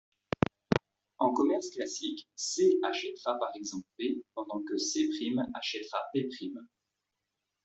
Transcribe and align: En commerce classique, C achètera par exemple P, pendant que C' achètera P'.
En 1.19 1.31
commerce 1.31 1.69
classique, 1.75 2.27
C 2.33 2.79
achètera 2.83 3.35
par 3.37 3.51
exemple 3.55 3.85
P, 3.99 4.23
pendant 4.33 4.63
que 4.63 4.75
C' 4.75 5.07
achètera 5.53 5.99
P'. 6.11 6.31